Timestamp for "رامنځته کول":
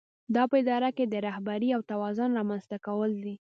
2.39-3.11